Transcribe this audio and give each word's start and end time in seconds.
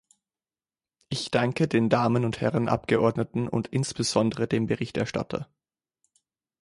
Ich 1.09 1.29
danke 1.29 1.67
den 1.67 1.87
Damen 1.87 2.25
und 2.25 2.41
Herren 2.41 2.69
Abgeordneten 2.69 3.47
und 3.47 3.67
insbesondere 3.67 4.47
dem 4.47 4.65
Berichterstatter. 4.65 5.47